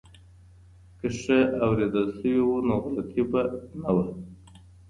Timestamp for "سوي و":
2.19-2.49